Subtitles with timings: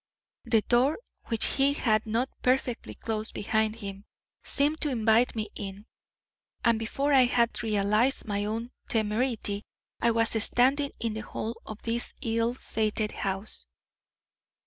[0.45, 4.03] The door, which he had not perfectly closed behind him,
[4.43, 5.85] seemed to invite me in,
[6.65, 9.63] and before I had realised my own temerity,
[10.01, 13.67] I was standing in the hall of this ill fated house."